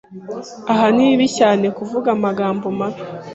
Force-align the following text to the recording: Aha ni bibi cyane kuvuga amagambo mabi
Aha 0.71 0.87
ni 0.95 1.03
bibi 1.09 1.27
cyane 1.37 1.65
kuvuga 1.77 2.07
amagambo 2.15 2.65
mabi 2.79 3.01